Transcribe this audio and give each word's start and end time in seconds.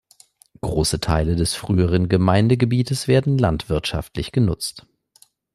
Große 0.61 0.99
Teile 0.99 1.35
des 1.35 1.53
früheren 1.53 2.09
Gemeindegebietes 2.09 3.07
werden 3.07 3.37
landwirtschaftlich 3.37 4.31
genutzt. 4.31 4.87